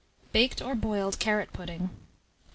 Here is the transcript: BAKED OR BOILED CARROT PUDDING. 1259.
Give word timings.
BAKED 0.31 0.63
OR 0.63 0.73
BOILED 0.73 1.19
CARROT 1.19 1.53
PUDDING. 1.53 1.81
1259. 1.81 2.07